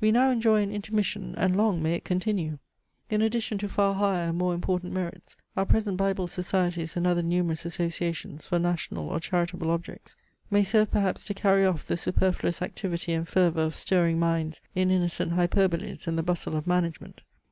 [0.00, 2.58] We now enjoy an intermission, and long may it continue!
[3.08, 7.22] In addition to far higher and more important merits, our present Bible societies and other
[7.22, 10.16] numerous associations for national or charitable objects,
[10.50, 14.90] may serve perhaps to carry off the superfluous activity and fervour of stirring minds in
[14.90, 17.20] innocent hyperboles and the bustle of management.